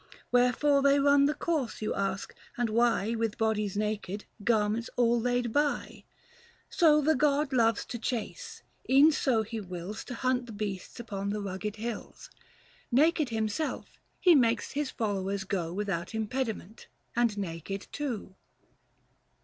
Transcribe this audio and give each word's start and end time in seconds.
Wherefore 0.31 0.81
they 0.81 0.99
run 0.99 1.25
the 1.25 1.35
course, 1.35 1.79
you 1.79 1.93
ask, 1.93 2.33
and 2.57 2.71
why 2.71 3.13
With 3.13 3.37
bodies 3.37 3.77
naked, 3.77 4.25
garments 4.43 4.89
all 4.95 5.19
laid 5.21 5.53
by? 5.53 6.05
295 6.71 6.71
So 6.75 7.01
the 7.01 7.13
god 7.13 7.53
loves 7.53 7.85
to 7.85 7.99
chase; 7.99 8.63
e'en 8.89 9.11
so 9.11 9.43
he 9.43 9.61
wills 9.61 10.03
To 10.05 10.15
hunt 10.15 10.47
the 10.47 10.53
beasts 10.53 10.99
upon 10.99 11.29
the 11.29 11.39
rugged 11.39 11.75
hills; 11.75 12.31
Book 12.91 12.99
II. 12.99 12.99
THE 12.99 13.03
FASTI. 13.03 13.03
43 13.03 13.03
Naked 13.25 13.29
himself, 13.29 13.99
he 14.19 14.33
makes 14.33 14.71
his 14.71 14.89
followers 14.89 15.43
go 15.43 15.71
Without 15.71 16.15
impediment, 16.15 16.87
and 17.15 17.37
naked 17.37 17.85
too. 17.91 18.33